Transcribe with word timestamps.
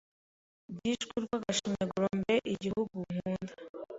Byishwe 0.75 1.13
urwagashinyaguro 1.19 2.05
Mbe 2.19 2.35
gihugu 2.63 2.97
nkunda 3.13 3.53